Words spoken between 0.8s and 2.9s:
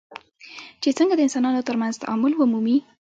چې څنګه د انسانانو ترمنځ تعامل ومومي.